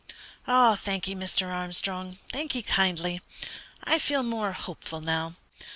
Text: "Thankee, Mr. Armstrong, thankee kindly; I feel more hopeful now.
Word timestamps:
"Thankee, 0.47 1.13
Mr. 1.13 1.53
Armstrong, 1.53 2.17
thankee 2.33 2.63
kindly; 2.63 3.21
I 3.83 3.99
feel 3.99 4.23
more 4.23 4.51
hopeful 4.53 4.99
now. 4.99 5.35